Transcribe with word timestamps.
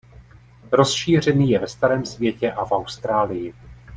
Rozšířený 0.71 1.49
je 1.49 1.59
ve 1.59 1.67
starém 1.67 2.05
světě 2.05 2.51
a 2.51 2.65
v 2.65 2.71
Austrálii. 2.71 3.53